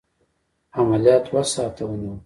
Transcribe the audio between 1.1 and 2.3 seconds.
دوه ساعته ونیول.